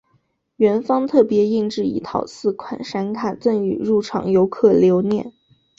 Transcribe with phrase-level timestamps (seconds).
[0.55, 5.31] 园方特别印制一套四款闪卡赠予入场游客留念。